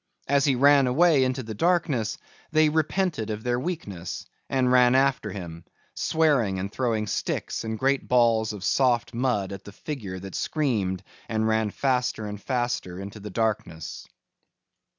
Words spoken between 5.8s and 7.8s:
swearing and throwing sticks and